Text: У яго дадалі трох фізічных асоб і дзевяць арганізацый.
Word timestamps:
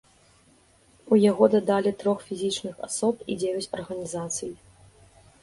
У 1.15 1.19
яго 1.31 1.49
дадалі 1.55 1.91
трох 2.05 2.23
фізічных 2.31 2.75
асоб 2.89 3.15
і 3.31 3.37
дзевяць 3.45 3.71
арганізацый. 3.79 4.51